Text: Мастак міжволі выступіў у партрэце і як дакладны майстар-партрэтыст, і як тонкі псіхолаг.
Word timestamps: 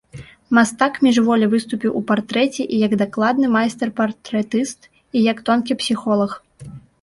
Мастак 0.57 0.93
міжволі 1.07 1.49
выступіў 1.51 1.93
у 1.99 2.01
партрэце 2.11 2.65
і 2.77 2.79
як 2.85 2.91
дакладны 3.03 3.51
майстар-партрэтыст, 3.57 4.79
і 5.21 5.25
як 5.31 5.37
тонкі 5.51 5.79
псіхолаг. 5.85 6.31